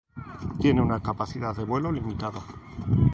Tiene 0.59 0.81
una 0.81 0.99
capacidad 0.99 1.55
de 1.55 1.63
vuelo 1.63 1.91
limitada. 1.91 2.41